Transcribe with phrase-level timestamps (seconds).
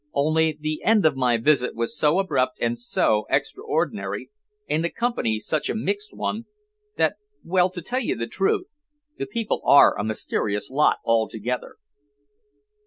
[0.15, 4.31] "Only the end of my visit was so abrupt and so extraordinary,
[4.67, 6.47] and the company such a mixed one,
[6.97, 8.65] that well, to tell you the truth,
[9.19, 11.75] the people are a mysterious lot altogether."